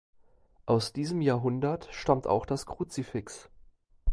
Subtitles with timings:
[0.65, 3.51] Aus diesem Jahrhundert stammt auch das Kruzifix.